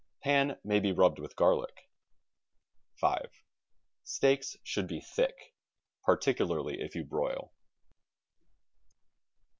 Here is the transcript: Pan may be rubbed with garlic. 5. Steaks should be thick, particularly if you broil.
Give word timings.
Pan 0.23 0.57
may 0.63 0.79
be 0.79 0.91
rubbed 0.91 1.19
with 1.19 1.35
garlic. 1.35 1.87
5. 2.95 3.29
Steaks 4.03 4.57
should 4.63 4.87
be 4.87 4.99
thick, 4.99 5.53
particularly 6.03 6.81
if 6.81 6.95
you 6.95 7.03
broil. 7.03 7.53